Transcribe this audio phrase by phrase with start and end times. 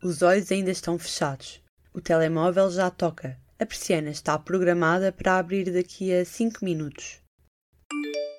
[0.00, 1.60] Os olhos ainda estão fechados.
[1.92, 3.36] O telemóvel já toca.
[3.58, 7.20] A persiana está programada para abrir daqui a 5 minutos.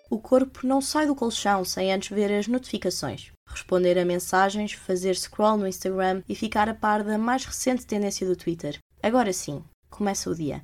[0.10, 5.16] O corpo não sai do colchão sem antes ver as notificações, responder a mensagens, fazer
[5.18, 8.80] scroll no Instagram e ficar a par da mais recente tendência do Twitter.
[9.04, 10.64] Agora sim, começa o dia.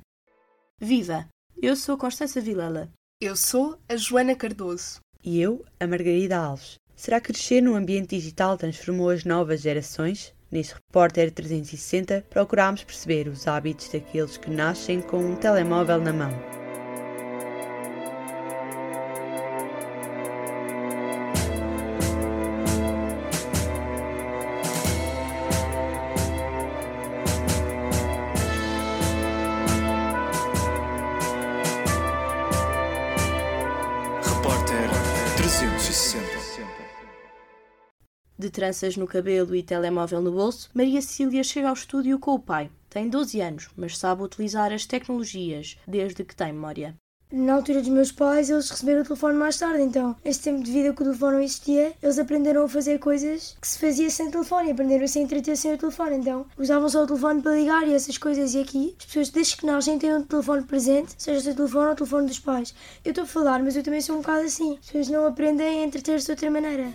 [0.80, 1.28] Viva!
[1.60, 2.90] Eu sou a Constança Vilela.
[3.20, 5.00] Eu sou a Joana Cardoso.
[5.22, 6.76] E eu, a Margarida Alves.
[6.94, 10.34] Será que crescer no ambiente digital transformou as novas gerações?
[10.50, 16.65] Neste Repórter 360, procurámos perceber os hábitos daqueles que nascem com um telemóvel na mão.
[38.66, 42.68] Tranças no cabelo e telemóvel no bolso, Maria Cília chega ao estúdio com o pai.
[42.90, 46.96] Tem 12 anos, mas sabe utilizar as tecnologias desde que tem memória.
[47.30, 50.72] Na altura dos meus pais, eles receberam o telefone mais tarde, então, este tempo de
[50.72, 54.32] vida que o telefone não existia, eles aprenderam a fazer coisas que se fazia sem
[54.32, 57.86] telefone, aprenderam a se entreter sem o telefone, então, usavam só o telefone para ligar
[57.86, 58.52] e essas coisas.
[58.54, 61.86] E aqui, as pessoas desde que nascem têm um telefone presente, seja o seu telefone
[61.86, 62.74] ou o telefone dos pais.
[63.04, 64.78] Eu estou a falar, mas eu também sou um bocado assim.
[64.80, 66.94] As pessoas não aprendem a entreter-se de outra maneira.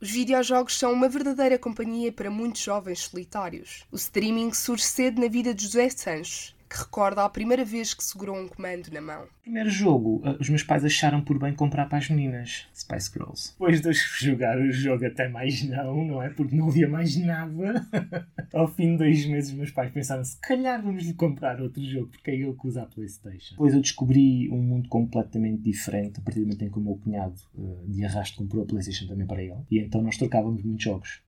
[0.00, 3.84] Os videojogos são uma verdadeira companhia para muitos jovens solitários.
[3.90, 8.02] O streaming surge cedo na vida de José Sanches, que recorda a primeira vez que
[8.02, 9.28] segurou um comando na mão.
[9.42, 13.52] Primeiro jogo, uh, os meus pais acharam por bem comprar para as meninas Spice Girls.
[13.52, 16.30] Depois de jogar o jogo até mais não, não é?
[16.30, 17.86] Porque não havia mais nada.
[18.52, 22.08] Ao fim de dois meses, meus pais pensaram: se calhar vamos lhe comprar outro jogo,
[22.08, 23.52] porque é ele que usa a PlayStation.
[23.52, 26.96] Depois eu descobri um mundo completamente diferente a partir do momento em que o meu
[26.96, 29.62] cunhado uh, de arrasto comprou a PlayStation também para ele.
[29.70, 31.22] E então nós trocávamos muitos jogos.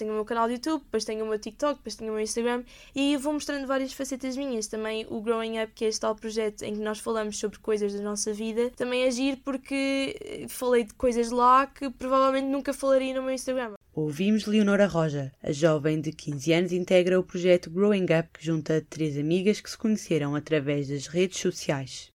[0.00, 2.24] Tenho o meu canal de YouTube, depois tenho o meu TikTok, depois tenho o meu
[2.24, 2.64] Instagram
[2.96, 4.66] e vou mostrando várias facetas minhas.
[4.66, 7.92] Também o Growing Up, que é este tal projeto em que nós falamos sobre coisas
[7.92, 13.22] da nossa vida, também agir porque falei de coisas lá que provavelmente nunca falaria no
[13.22, 13.74] meu Instagram.
[13.92, 15.32] Ouvimos Leonora Roja.
[15.42, 19.68] A jovem de 15 anos integra o projeto Growing Up, que junta três amigas que
[19.68, 22.10] se conheceram através das redes sociais.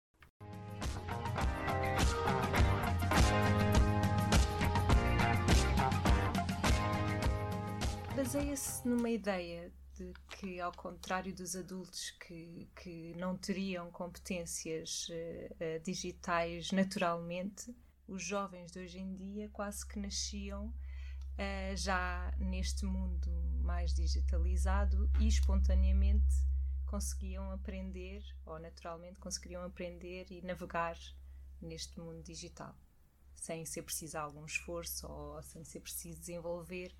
[8.23, 15.79] Baseia-se numa ideia de que, ao contrário dos adultos que, que não teriam competências uh,
[15.83, 17.75] digitais naturalmente,
[18.07, 23.31] os jovens de hoje em dia quase que nasciam uh, já neste mundo
[23.63, 26.35] mais digitalizado e espontaneamente
[26.85, 30.95] conseguiam aprender, ou naturalmente conseguiriam aprender e navegar
[31.59, 32.77] neste mundo digital,
[33.33, 36.95] sem ser preciso algum esforço ou sem ser preciso desenvolver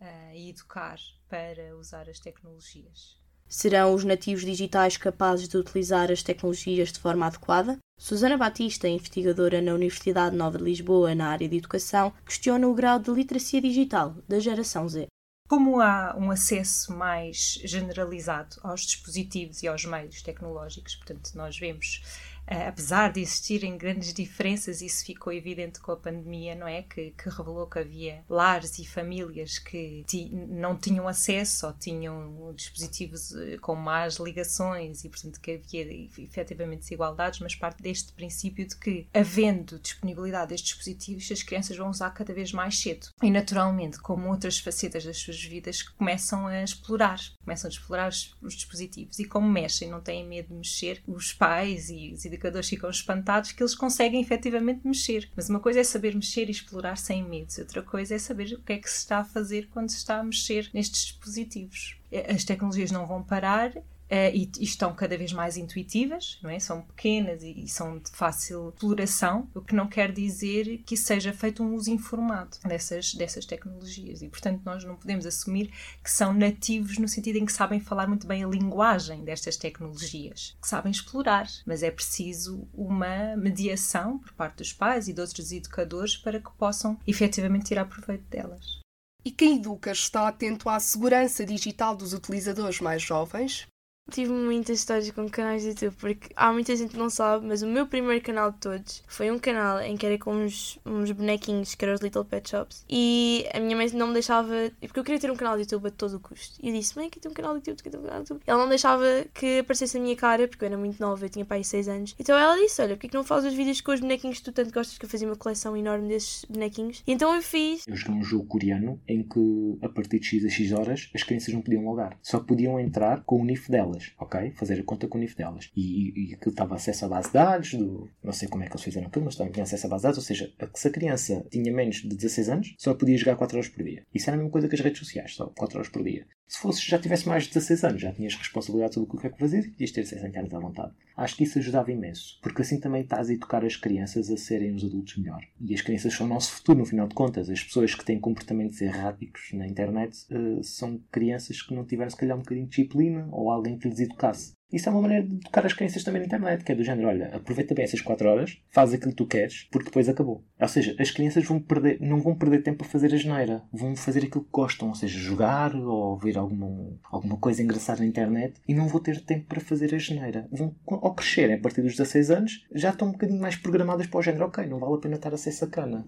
[0.00, 0.98] uh, e educar
[1.28, 3.18] para usar as tecnologias.
[3.48, 7.78] Serão os nativos digitais capazes de utilizar as tecnologias de forma adequada?
[7.98, 12.98] Susana Batista, investigadora na Universidade Nova de Lisboa na área de educação, questiona o grau
[12.98, 15.06] de literacia digital da geração Z.
[15.48, 22.02] Como há um acesso mais generalizado aos dispositivos e aos meios tecnológicos, portanto, nós vemos
[22.48, 26.82] apesar de existirem grandes diferenças, isso ficou evidente com a pandemia, não é?
[26.82, 32.54] Que, que revelou que havia lares e famílias que ti, não tinham acesso ou tinham
[32.54, 38.66] dispositivos uh, com más ligações e, portanto, que havia efetivamente desigualdades, mas parte deste princípio
[38.66, 43.08] de que, havendo disponibilidade destes dispositivos, as crianças vão usar cada vez mais cedo.
[43.22, 48.34] E, naturalmente, como outras facetas das suas vidas, começam a explorar, começam a explorar os,
[48.40, 52.37] os dispositivos e, como mexem, não têm medo de mexer, os pais e os educadores
[52.68, 55.30] ficam espantados que eles conseguem efetivamente mexer.
[55.36, 58.62] Mas uma coisa é saber mexer e explorar sem medos, outra coisa é saber o
[58.62, 61.96] que é que se está a fazer quando se está a mexer nestes dispositivos.
[62.28, 63.72] As tecnologias não vão parar,
[64.10, 66.58] Uh, e, e, estão cada vez mais intuitivas, não é?
[66.58, 71.30] São pequenas e, e, são de fácil exploração, o que não quer dizer que seja
[71.30, 74.22] feito um uso informado dessas, dessas tecnologias.
[74.22, 75.70] E, portanto, nós não podemos assumir
[76.02, 80.56] que são nativos no sentido em que sabem falar muito bem a linguagem destas tecnologias,
[80.60, 85.52] que sabem explorar, mas é preciso uma mediação por parte dos pais e de outros
[85.52, 88.80] educadores para que possam efetivamente tirar proveito delas.
[89.24, 93.66] E quem educa está atento à segurança digital dos utilizadores mais jovens?
[94.10, 97.62] Tive muitas histórias com canais de YouTube, porque há muita gente que não sabe, mas
[97.62, 101.10] o meu primeiro canal de todos foi um canal em que era com uns, uns
[101.10, 102.84] bonequinhos que eram os Little Pet Shops.
[102.88, 104.70] E a minha mãe não me deixava.
[104.80, 106.58] Porque eu queria ter um canal de YouTube a todo o custo.
[106.62, 108.30] E eu disse: Mãe, quero ter um canal de YouTube, quero ter um canal de
[108.32, 108.42] YouTube.
[108.46, 111.44] Ela não deixava que aparecesse a minha cara, porque eu era muito nova, eu tinha
[111.44, 112.16] pai 6 anos.
[112.18, 114.52] Então ela disse: Olha, porque que não fazes os vídeos com os bonequinhos que tu
[114.52, 114.98] tanto gostas?
[114.98, 117.02] Que eu fazia uma coleção enorme desses bonequinhos.
[117.06, 117.86] E então eu fiz.
[117.86, 121.22] Eu joguei um jogo coreano em que, a partir de X a X horas, as
[121.22, 122.16] crianças não podiam logar.
[122.22, 124.52] Só podiam entrar com o NIF delas, ok?
[124.52, 125.70] Fazer a conta com o NIF delas.
[125.76, 128.72] E, e aquilo estava acesso à base de dados, do, não sei como é que
[128.72, 130.18] eles fizeram aquilo, mas também tinha acesso à base de dados.
[130.18, 133.68] Ou seja, se a criança tinha menos de 16 anos, só podia jogar 4 horas
[133.68, 134.04] por dia.
[134.14, 136.26] Isso era a mesma coisa que as redes sociais, só 4 horas por dia.
[136.48, 139.30] Se fosse, já tivesse mais de 16 anos, já tinhas responsabilidade sobre o que é
[139.30, 140.92] que fazer e podias ter acesso à internet à vontade.
[141.14, 144.74] Acho que isso ajudava imenso, porque assim também estás a educar as crianças a serem
[144.74, 145.44] os adultos melhor.
[145.60, 147.50] E as crianças são o nosso futuro, no final de contas.
[147.50, 152.16] As pessoas que têm comportamentos erráticos na internet uh, são crianças que não tiveram, se
[152.16, 154.57] calhar, um bocadinho de disciplina ou alguém que lhes educasse.
[154.70, 157.08] Isso é uma maneira de educar as crianças também na internet, que é do género,
[157.08, 160.44] olha, aproveita bem essas 4 horas, faz aquilo que tu queres, porque depois acabou.
[160.60, 163.96] Ou seja, as crianças vão perder, não vão perder tempo a fazer a geneira, vão
[163.96, 168.60] fazer aquilo que gostam, ou seja, jogar ou ver alguma, alguma coisa engraçada na internet
[168.68, 170.46] e não vão ter tempo para fazer a geneira.
[170.52, 174.18] Vão, ao crescerem a partir dos 16 anos, já estão um bocadinho mais programadas para
[174.18, 176.04] o género, ok, não vale a pena estar a ser sacana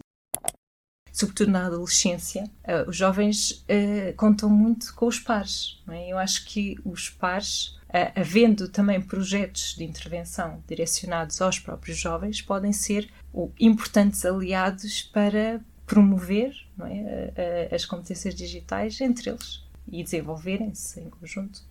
[1.13, 5.83] sobretudo na adolescência, uh, os jovens uh, contam muito com os pares.
[5.89, 6.09] É?
[6.13, 12.41] Eu acho que os pares, uh, havendo também projetos de intervenção direcionados aos próprios jovens,
[12.41, 13.11] podem ser
[13.59, 16.55] importantes aliados para promover
[17.37, 17.69] é?
[17.75, 21.69] as competências digitais entre eles e desenvolverem-se em conjunto.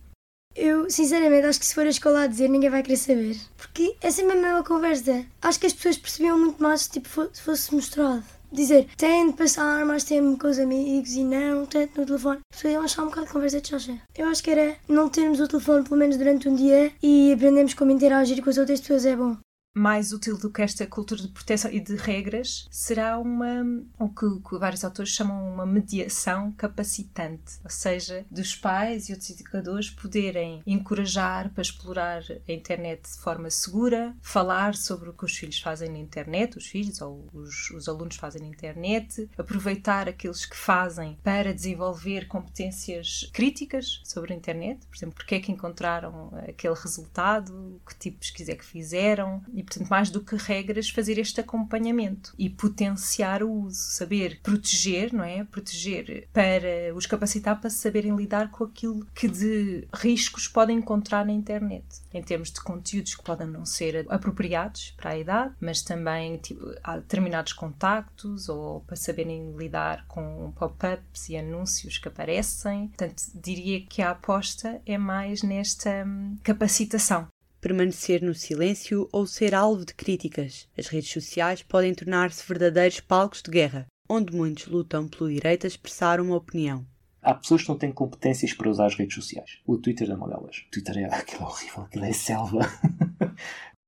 [0.54, 3.38] Eu, sinceramente, acho que se for a escola a dizer, ninguém vai querer saber.
[3.56, 5.24] Porque é sempre a mesma conversa.
[5.40, 9.84] Acho que as pessoas percebiam muito mais se tipo, fosse mostrado dizer tem de passar
[9.84, 12.40] mais tempo com os amigos e não tanto no telefone.
[12.60, 14.00] Podiam achar um bocado de conversa de chacha.
[14.16, 17.74] Eu acho que era não termos o telefone pelo menos durante um dia e aprendemos
[17.74, 19.36] como interagir com as outras pessoas é bom
[19.72, 23.62] mais útil do que esta cultura de proteção e de regras será uma
[23.98, 29.30] o que, que, vários autores chamam uma mediação capacitante, ou seja, dos pais e outros
[29.30, 35.36] educadores poderem encorajar para explorar a internet de forma segura, falar sobre o que os
[35.36, 40.44] filhos fazem na internet, os filhos ou os, os alunos fazem na internet, aproveitar aqueles
[40.44, 46.32] que fazem para desenvolver competências críticas sobre a internet, por exemplo, porque é que encontraram
[46.48, 50.88] aquele resultado, que tipo de pesquisa é que fizeram e, portanto, mais do que regras,
[50.88, 55.44] fazer este acompanhamento e potenciar o uso, saber proteger, não é?
[55.44, 61.32] Proteger para os capacitar para saberem lidar com aquilo que de riscos podem encontrar na
[61.32, 66.38] internet, em termos de conteúdos que podem não ser apropriados para a idade, mas também
[66.38, 72.88] tipo, há determinados contactos ou para saberem lidar com pop-ups e anúncios que aparecem.
[72.88, 77.28] Portanto, diria que a aposta é mais nesta hum, capacitação
[77.60, 80.68] permanecer no silêncio ou ser alvo de críticas.
[80.76, 85.68] As redes sociais podem tornar-se verdadeiros palcos de guerra, onde muitos lutam pelo direito a
[85.68, 86.84] expressar uma opinião.
[87.22, 89.58] Há pessoas que não têm competências para usar as redes sociais.
[89.66, 90.64] O Twitter é uma delas.
[90.66, 92.60] O Twitter é aquilo horrível, aquilo é selva.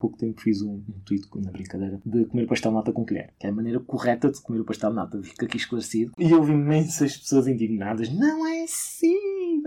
[0.03, 3.47] pouco tempo fiz um, um tweet na brincadeira de comer pastel nata com colher, que
[3.47, 5.23] é a maneira correta de comer o pastel nata.
[5.23, 6.11] Fica aqui esclarecido.
[6.19, 8.11] E houve imensas pessoas indignadas.
[8.11, 9.22] Não é assim!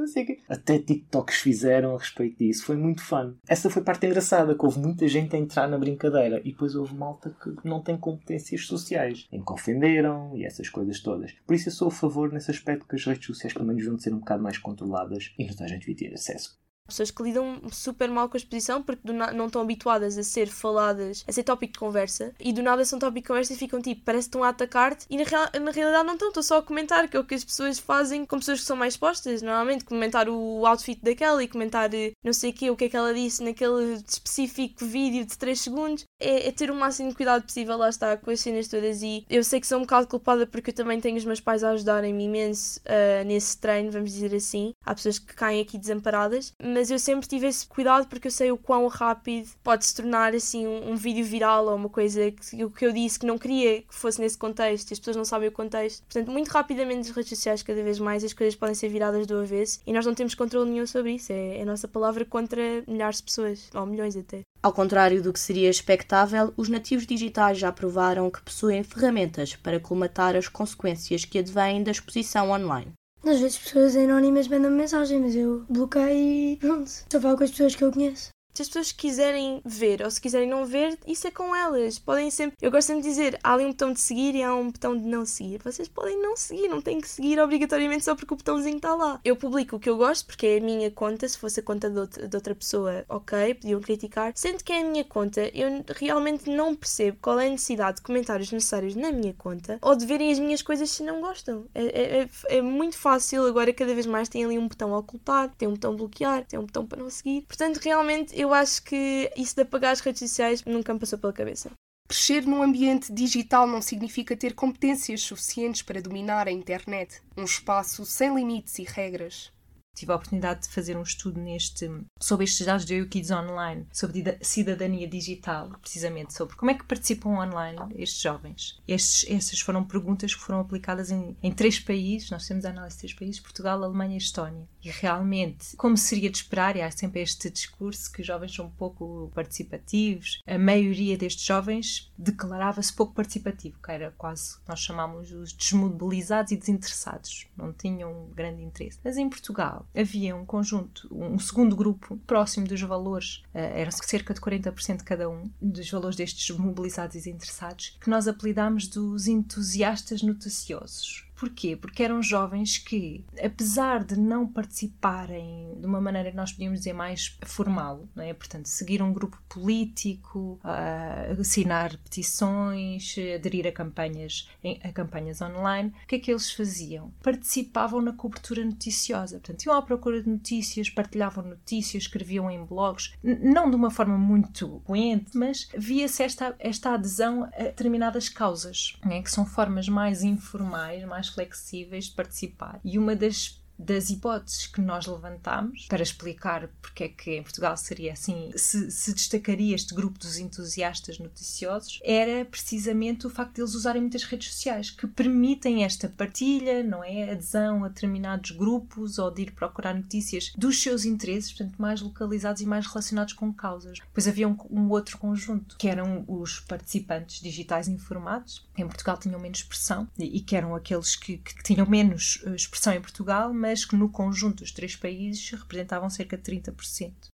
[0.06, 0.40] Não sei o quê.
[0.48, 2.64] Até TikToks fizeram a respeito disso.
[2.64, 3.34] Foi muito fun.
[3.48, 6.40] Essa foi parte engraçada, que houve muita gente a entrar na brincadeira.
[6.46, 11.00] E depois houve malta que não tem competências sociais, em que ofenderam e essas coisas
[11.00, 11.34] todas.
[11.48, 13.98] Por isso eu sou a favor nesse aspecto que as redes sociais pelo menos vão
[13.98, 16.56] ser um bocado mais controladas e não toda a gente devia ter acesso
[16.88, 21.24] pessoas que lidam super mal com a exposição porque não estão habituadas a ser faladas,
[21.28, 24.02] a ser tópico de conversa e do nada são tópico de conversa e ficam tipo,
[24.06, 26.64] parece que estão a atacar-te e na, real, na realidade não estão, estão só a
[26.64, 29.84] comentar, que é o que as pessoas fazem com pessoas que são mais expostas, normalmente
[29.84, 33.14] comentar o outfit daquela e comentar eh, não sei o o que é que ela
[33.14, 37.78] disse naquele específico vídeo de 3 segundos, é, é ter o máximo de cuidado possível,
[37.78, 40.70] lá está, com as cenas todas e eu sei que sou um bocado culpada porque
[40.70, 44.74] eu também tenho os meus pais a ajudarem-me imenso uh, nesse treino, vamos dizer assim,
[44.86, 48.52] há pessoas que caem aqui desamparadas, mas eu sempre tive esse cuidado porque eu sei
[48.52, 52.66] o quão rápido pode se tornar assim um, um vídeo viral ou uma coisa que
[52.66, 55.24] o que eu disse que não queria que fosse nesse contexto e as pessoas não
[55.24, 56.04] sabem o contexto.
[56.04, 59.38] Portanto, muito rapidamente nas redes sociais, cada vez mais, as coisas podem ser viradas do
[59.38, 61.32] avesso e nós não temos controle nenhum sobre isso.
[61.32, 64.42] É, é a nossa palavra contra milhares de pessoas, ou milhões até.
[64.62, 69.80] Ao contrário do que seria expectável, os nativos digitais já provaram que possuem ferramentas para
[69.80, 72.92] colmatar as consequências que advêm da exposição online.
[73.26, 76.92] Às vezes pessoas anónimas mandam -me mensagem, mas eu bloqueio e pronto.
[77.12, 78.35] Só falo com as pessoas que eu conheço.
[78.56, 82.00] Se as pessoas quiserem ver ou se quiserem não ver, isso é com elas.
[82.00, 82.56] Podem sempre.
[82.62, 84.98] Eu gosto sempre de dizer: há ali um botão de seguir e há um botão
[84.98, 85.62] de não seguir.
[85.62, 89.20] Vocês podem não seguir, não têm que seguir obrigatoriamente só porque o botãozinho está lá.
[89.26, 91.28] Eu publico o que eu gosto porque é a minha conta.
[91.28, 94.32] Se fosse a conta de outra, pessoa, ok, podiam criticar.
[94.36, 98.04] Sendo que é a minha conta, eu realmente não percebo qual é a necessidade de
[98.04, 101.66] comentários necessários na minha conta ou de verem as minhas coisas se não gostam.
[101.76, 105.00] É, é, é, é muito fácil agora, cada vez mais tem ali um botão a
[105.00, 107.42] ocultar, tem um botão bloquear, tem um botão para não seguir.
[107.42, 111.34] Portanto, realmente eu acho que isso de apagar as redes sociais nunca me passou pela
[111.34, 111.72] cabeça.
[112.08, 118.06] Crescer num ambiente digital não significa ter competências suficientes para dominar a internet, um espaço
[118.06, 119.52] sem limites e regras
[119.96, 123.88] tive a oportunidade de fazer um estudo neste, sobre estes dados do EU Kids Online,
[123.92, 128.80] sobre cidadania digital, precisamente sobre como é que participam online estes jovens.
[128.88, 132.96] Estes, estas foram perguntas que foram aplicadas em, em três países, nós temos a análise
[132.96, 134.68] de três países, Portugal, Alemanha e Estónia.
[134.84, 138.70] E realmente, como seria de esperar, e há sempre este discurso que os jovens são
[138.70, 145.54] pouco participativos, a maioria destes jovens declarava-se pouco participativo, que era quase, nós chamamos os
[145.54, 149.00] desmobilizados e desinteressados, não tinham grande interesse.
[149.04, 154.34] Mas em Portugal, havia um conjunto, um segundo grupo próximo dos valores, uh, eram cerca
[154.34, 160.22] de 40% cada um, dos valores destes mobilizados e interessados, que nós apelidámos dos entusiastas
[160.22, 161.26] noticiosos.
[161.36, 161.76] Porquê?
[161.76, 166.94] Porque eram jovens que, apesar de não participarem de uma maneira que nós podíamos dizer
[166.94, 168.34] mais formal, não é?
[168.34, 174.50] portanto, seguir um grupo político, uh, assinar petições, aderir a campanhas,
[174.84, 177.12] a campanhas online, o que é que eles faziam?
[177.22, 183.14] Participavam na cobertura noticiosa, portanto, iam à procura de notícias, partilhavam notícias, escreviam em blogs,
[183.22, 189.22] não de uma forma muito coente, mas via-se esta, esta adesão a determinadas causas, é?
[189.22, 192.80] que são formas mais informais, mais flexíveis de participar.
[192.84, 197.76] E uma das das hipóteses que nós levantámos para explicar porque é que em Portugal
[197.76, 203.62] seria assim, se, se, destacaria este grupo dos entusiastas noticiosos, era precisamente o facto de
[203.62, 207.32] eles usarem muitas redes sociais que permitem esta partilha, não é?
[207.32, 212.62] Adesão a determinados grupos ou de ir procurar notícias dos seus interesses, portanto, mais localizados
[212.62, 214.00] e mais relacionados com causas.
[214.00, 219.40] Depois havia um, um outro conjunto que eram os participantes digitais informados, em Portugal tinham
[219.40, 223.54] menos expressão e, e que eram aqueles que, que tinham menos eh, expressão em Portugal,
[223.66, 227.30] mas que no conjunto dos três países representavam cerca de 30%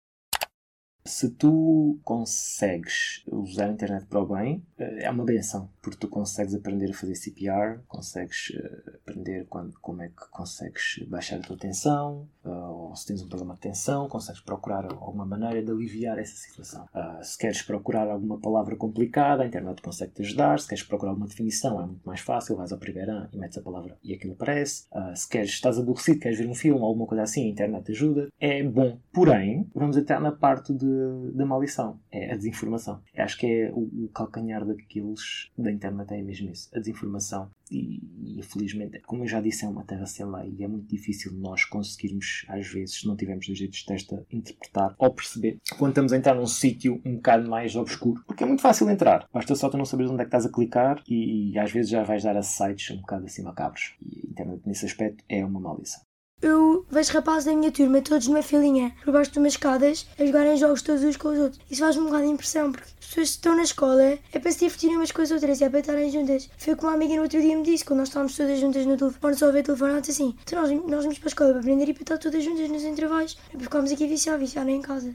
[1.08, 6.08] se tu consegues usar a internet para o bem, eh, é uma benção, porque tu
[6.08, 11.42] consegues aprender a fazer CPR, consegues eh, aprender quando, como é que consegues baixar a
[11.42, 15.72] tua tensão, eh, ou se tens um problema de tensão, consegues procurar alguma maneira de
[15.72, 16.88] aliviar essa situação.
[17.22, 20.60] Se queres procurar alguma palavra complicada, a internet consegue te ajudar.
[20.60, 23.62] Se queres procurar alguma definição, é muito mais fácil, vais ao primeiro e metes a
[23.62, 24.88] palavra e aquilo aparece.
[25.16, 28.28] Se queres, estás aborrecido, queres ver um filme alguma coisa assim, a internet te ajuda.
[28.40, 29.00] É bom.
[29.14, 30.97] Porém, vamos entrar na parte de
[31.34, 32.00] da maldição.
[32.12, 33.01] É a desinformação.
[33.13, 36.70] Eu acho que é o, o calcanhar daqueles da internet é mesmo isso.
[36.74, 37.50] A desinformação.
[37.70, 40.88] E, e infelizmente, como eu já disse, é uma terra sem lei e é muito
[40.88, 45.60] difícil nós conseguirmos, às vezes, se não tivermos os jeitos de testa, interpretar ou perceber
[45.77, 48.24] quando estamos a entrar num sítio um bocado mais obscuro.
[48.25, 49.27] Porque é muito fácil entrar.
[49.34, 51.92] Basta só tu não saberes onde é que estás a clicar e, e às vezes
[51.92, 53.96] já vais dar a sites um bocado assim macabros.
[54.01, 56.01] E a internet, nesse aspecto, é uma maldição.
[56.39, 60.24] Eu vejo rapazes da minha turma todos numa filinha, por baixo de umas escadas, a
[60.24, 61.60] jogarem jogos todos uns com os outros.
[61.67, 64.60] Isso faz-me um bocado de impressão, porque as pessoas estão na escola é para se
[64.60, 66.48] divertirem umas com as outras, é para estarem juntas.
[66.60, 68.96] Foi como uma amiga no outro dia me disse, quando nós estávamos todas juntas no
[68.96, 70.36] telefone, só a ver telefonados assim.
[70.44, 72.84] Então nós, nós vamos para a escola para aprender e para estar todas juntas nos
[72.84, 75.13] intervalos, para ficarmos aqui viciar, viciar em casa.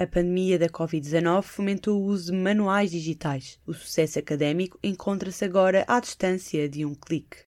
[0.00, 3.60] A pandemia da Covid-19 fomentou o uso de manuais digitais.
[3.66, 7.44] O sucesso académico encontra-se agora à distância de um clique.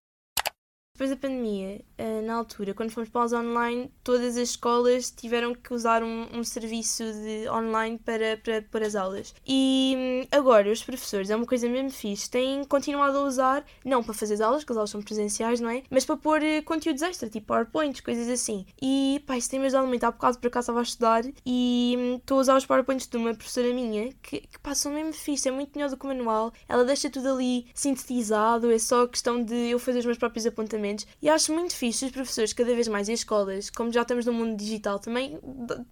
[0.98, 5.54] Depois da pandemia, eh, na altura, quando fomos para os online, todas as escolas tiveram
[5.54, 9.32] que usar um, um serviço de online para, para, para as aulas.
[9.46, 14.02] E hum, agora os professores, é uma coisa mesmo fixe, têm continuado a usar, não
[14.04, 15.84] para fazer as aulas, porque as aulas são presenciais, não é?
[15.88, 18.66] Mas para pôr eh, conteúdos extra, tipo PowerPoints, coisas assim.
[18.82, 20.04] E pá, isso tem me ajudado muito.
[20.04, 23.18] Há bocado por acaso estava a estudar e hum, estou a usar os PowerPoints de
[23.18, 26.08] uma professora minha que, que pá, são mesmo fixe, é muito melhor do que o
[26.08, 26.52] manual.
[26.68, 30.87] Ela deixa tudo ali sintetizado, é só questão de eu fazer os meus próprios apontamentos
[31.22, 34.26] e acho muito fixe os professores, cada vez mais, e as escolas, como já estamos
[34.26, 35.40] no mundo digital, também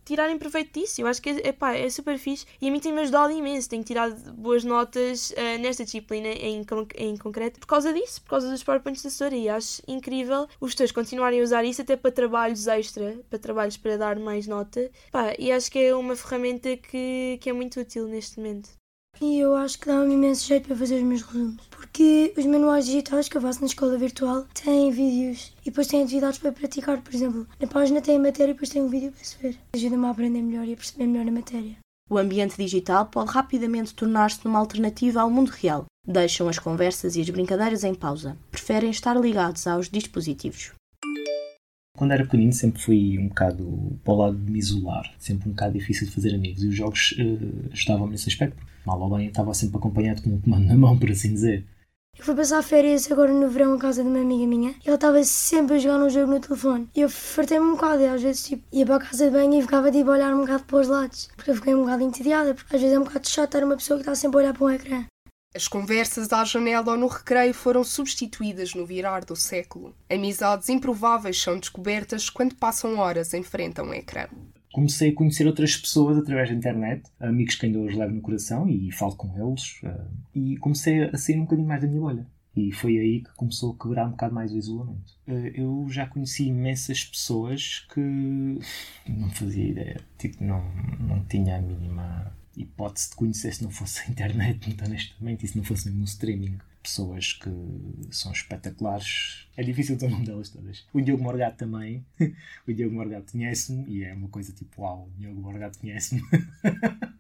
[0.04, 1.02] tirarem proveito disso.
[1.02, 3.70] Eu acho que é, é super fixe e a mim tem-me ajudado imenso.
[3.70, 8.50] Tenho tirado boas notas uh, nesta disciplina em, em concreto por causa disso, por causa
[8.50, 9.36] dos PowerPoints da.
[9.36, 13.78] E acho incrível os professores continuarem a usar isso até para trabalhos extra, para trabalhos
[13.78, 14.90] para dar mais nota.
[15.40, 18.85] E acho que é uma ferramenta que, que é muito útil neste momento.
[19.22, 21.64] E eu acho que dá-me imenso jeito para fazer os meus resumos.
[21.70, 26.04] Porque os manuais digitais que eu faço na escola virtual têm vídeos e depois têm
[26.04, 27.02] atividades para praticar.
[27.02, 29.58] Por exemplo, na página tem a matéria e depois tem um vídeo para se ver.
[29.74, 31.78] Ajuda-me a aprender melhor e a perceber melhor a matéria.
[32.10, 35.86] O ambiente digital pode rapidamente tornar-se numa alternativa ao mundo real.
[36.06, 38.38] Deixam as conversas e as brincadeiras em pausa.
[38.52, 40.72] Preferem estar ligados aos dispositivos.
[41.96, 45.52] Quando era pequenino sempre fui um bocado para o lado de me isolar, sempre um
[45.52, 49.28] bocado difícil de fazer amigos e os jogos uh, ajudavam-me nesse aspecto, mal ou bem
[49.28, 51.66] estava sempre acompanhado com um comando na mão, por assim dizer.
[52.18, 54.96] Eu fui passar férias agora no verão à casa de uma amiga minha e ela
[54.96, 56.88] estava sempre a jogar um jogo no telefone.
[56.96, 59.60] E eu fartei-me um bocado e às vezes tipo, ia para a casa de banho
[59.60, 61.30] e ficava tipo, a olhar um bocado para os lados.
[61.36, 63.76] Porque eu fiquei um bocado entediada, porque às vezes é um bocado chato estar uma
[63.76, 65.06] pessoa que está sempre a olhar para um ecrã.
[65.56, 69.96] As conversas à janela ou no recreio foram substituídas no virar do século.
[70.10, 74.28] Amizades improváveis são descobertas quando passam horas em frente a um ecrã
[74.74, 78.68] comecei a conhecer outras pessoas através da internet, amigos que ainda hoje levo no coração
[78.68, 82.28] e falo com eles, uh, e comecei a sair um bocadinho mais da minha bolha.
[82.54, 85.14] E foi aí que começou a quebrar um bocado mais o isolamento.
[85.26, 88.02] Uh, eu já conheci imensas pessoas que
[89.08, 90.62] não fazia ideia, tipo, não,
[91.00, 95.48] não tinha a mínima hipótese de conhecer se não fosse a internet, muito honestamente, e
[95.48, 97.50] se não fosse mesmo o streaming pessoas que
[98.12, 99.48] são espetaculares.
[99.58, 100.86] É difícil ter o nome delas todas.
[100.94, 102.06] O Diogo Morgato também.
[102.68, 106.22] o Diogo Morgato conhece-me e é uma coisa tipo: Uau, o Diogo Morgato conhece-me.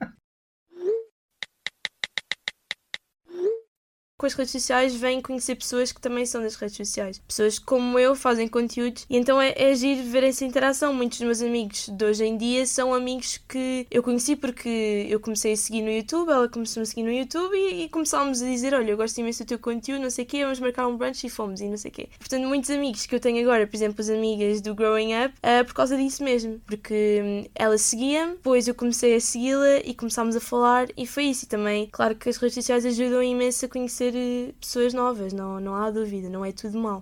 [4.25, 7.21] com as redes sociais vêm conhecer pessoas que também são das redes sociais.
[7.27, 10.93] Pessoas como eu fazem conteúdos e então é, é agir ver essa interação.
[10.93, 15.19] Muitos dos meus amigos de hoje em dia são amigos que eu conheci porque eu
[15.19, 18.45] comecei a seguir no YouTube, ela começou a seguir no YouTube e, e começámos a
[18.45, 20.97] dizer: Olha, eu gosto imenso do teu conteúdo, não sei o quê, vamos marcar um
[20.97, 22.09] brunch e fomos e não sei o quê.
[22.17, 25.65] Portanto, muitos amigos que eu tenho agora, por exemplo, as amigas do Growing Up, uh,
[25.65, 30.35] por causa disso mesmo, porque hum, ela seguia-me, depois eu comecei a segui-la e começámos
[30.35, 31.45] a falar e foi isso.
[31.45, 34.14] E também, claro que as redes sociais ajudam imenso a conhecer
[34.59, 37.01] pessoas novas, não, não há dúvida, não é tudo mal.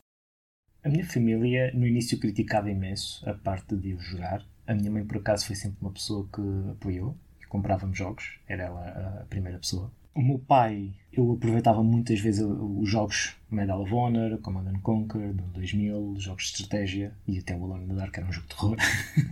[0.83, 4.45] A minha família no início criticava imenso a parte de eu jogar.
[4.67, 6.41] A minha mãe, por acaso, foi sempre uma pessoa que
[6.71, 9.89] apoiou, que comprava-me jogos, era ela a primeira pessoa.
[10.13, 15.43] O meu pai, eu aproveitava muitas vezes os jogos Medal of Honor, Command Conquer, do
[15.45, 18.55] 2000, jogos de estratégia e até o Alone in the Dark era um jogo de
[18.55, 18.77] terror.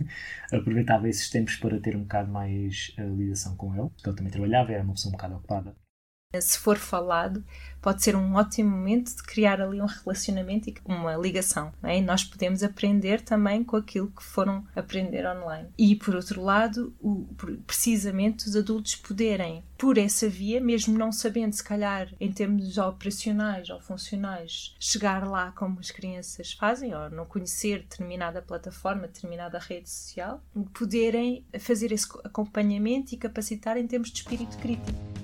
[0.50, 4.32] aproveitava esses tempos para ter um bocado mais uh, ligação com ele, porque ele também
[4.32, 5.76] trabalhava, era uma pessoa um bocado ocupada
[6.40, 7.44] se for falado,
[7.82, 11.72] pode ser um ótimo momento de criar ali um relacionamento e uma ligação.
[11.82, 12.00] É?
[12.00, 15.68] Nós podemos aprender também com aquilo que foram aprender online.
[15.76, 17.26] E, por outro lado, o,
[17.66, 23.68] precisamente os adultos poderem, por essa via, mesmo não sabendo, se calhar, em termos operacionais
[23.68, 29.90] ou funcionais, chegar lá como as crianças fazem, ou não conhecer determinada plataforma, determinada rede
[29.90, 30.40] social,
[30.72, 35.21] poderem fazer esse acompanhamento e capacitar em termos de espírito crítico.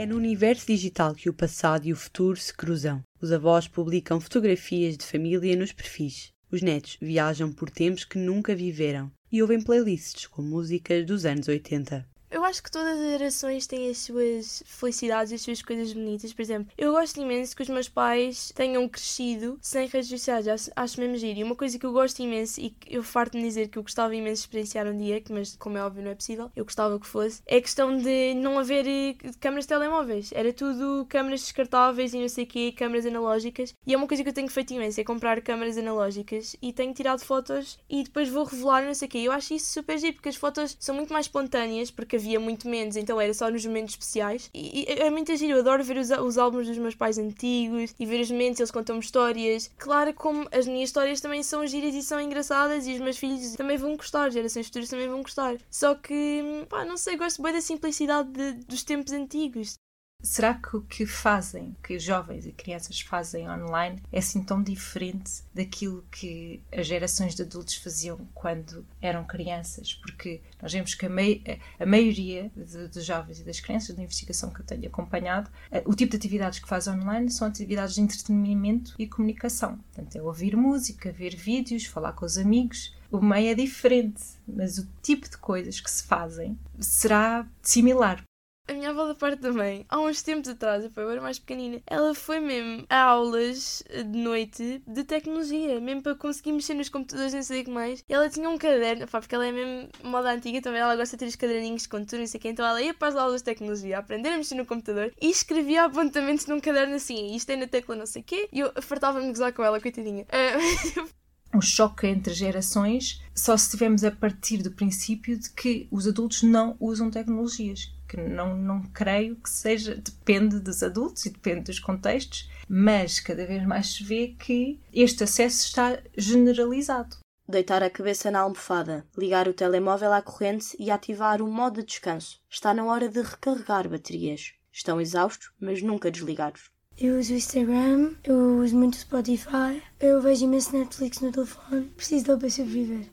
[0.00, 3.02] É no universo digital que o passado e o futuro se cruzam.
[3.20, 6.32] Os avós publicam fotografias de família nos perfis.
[6.50, 11.48] Os netos viajam por tempos que nunca viveram e ouvem playlists com músicas dos anos
[11.48, 15.92] 80 eu acho que todas as gerações têm as suas felicidades e as suas coisas
[15.92, 16.32] bonitas.
[16.32, 20.46] Por exemplo, eu gosto imenso que os meus pais tenham crescido sem redes sociais.
[20.46, 21.40] Acho, acho mesmo giro.
[21.40, 24.14] E uma coisa que eu gosto imenso e que eu farto-me dizer que eu gostava
[24.14, 27.06] imenso de experienciar um dia, mas como é óbvio não é possível, eu gostava que
[27.06, 30.30] fosse, é a questão de não haver eh, câmaras de telemóveis.
[30.32, 33.74] Era tudo câmaras descartáveis e não sei o quê, câmaras analógicas.
[33.86, 36.94] E é uma coisa que eu tenho feito imenso, é comprar câmaras analógicas e tenho
[36.94, 39.18] tirado fotos e depois vou revelar não sei o quê.
[39.18, 42.68] Eu acho isso super giro porque as fotos são muito mais espontâneas porque havia muito
[42.68, 44.50] menos, então era só nos momentos especiais.
[44.54, 47.94] E, e é muito giro, eu adoro ver os, os álbuns dos meus pais antigos
[47.98, 49.70] e ver os momentos, eles contam-me histórias.
[49.78, 53.54] Claro, como as minhas histórias também são giras e são engraçadas e os meus filhos
[53.54, 55.56] também vão gostar, gerações futuras também vão gostar.
[55.70, 59.78] Só que, pá, não sei, gosto bem da simplicidade de, dos tempos antigos.
[60.22, 65.42] Será que o que fazem, que jovens e crianças fazem online, é assim tão diferente
[65.54, 69.94] daquilo que as gerações de adultos faziam quando eram crianças?
[69.94, 71.42] Porque nós vemos que a, mei
[71.78, 75.94] a maioria dos jovens e das crianças, da investigação que eu tenho acompanhado, eh, o
[75.94, 79.78] tipo de atividades que fazem online são atividades de entretenimento e comunicação.
[79.78, 82.94] Portanto, é ouvir música, ver vídeos, falar com os amigos.
[83.10, 88.22] O meio é diferente, mas o tipo de coisas que se fazem será similar
[88.70, 91.82] a minha avó da parte da mãe, há uns tempos atrás, eu, era mais pequenina,
[91.86, 97.34] ela foi mesmo a aulas de noite de tecnologia, mesmo para conseguir mexer nos computadores,
[97.34, 98.04] não sei o que mais.
[98.08, 101.16] E ela tinha um caderno, pá, porque ela é mesmo moda antiga também, ela gosta
[101.16, 103.16] de ter os caderninhos com tudo, não sei o que, então ela ia para as
[103.16, 107.50] aulas de tecnologia, aprender a mexer no computador e escrevia apontamentos num caderno assim, isto
[107.50, 110.24] é na tecla não sei o quê, e eu fartava-me de gozar com ela, coitadinha.
[111.52, 116.44] Um choque entre gerações só se estivermos a partir do princípio de que os adultos
[116.44, 117.92] não usam tecnologias.
[118.10, 119.94] Que não, não creio que seja.
[119.94, 125.22] Depende dos adultos e depende dos contextos, mas cada vez mais se vê que este
[125.22, 127.18] acesso está generalizado.
[127.48, 131.86] Deitar a cabeça na almofada, ligar o telemóvel à corrente e ativar o modo de
[131.86, 132.40] descanso.
[132.50, 134.54] Está na hora de recarregar baterias.
[134.72, 136.68] Estão exaustos, mas nunca desligados.
[136.98, 141.86] Eu uso o Instagram, eu uso muito o Spotify, eu vejo imenso Netflix no telefone,
[141.96, 143.06] preciso dele para sobreviver.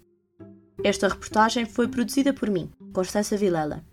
[0.84, 3.84] Esta reportagem foi produzida por mim, Constança Vilela.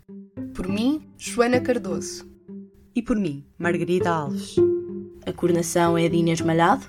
[0.55, 2.31] Por mim, Joana Cardoso.
[2.95, 4.55] E por mim, Margarida Alves.
[5.27, 6.87] A coordenação é de Inês Malhado.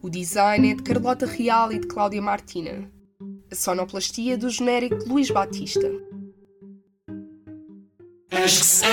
[0.00, 2.90] O design é de Carlota Real e de Cláudia Martina.
[3.50, 5.86] A sonoplastia do genérico Luís Batista.
[8.30, 8.86] Acho que se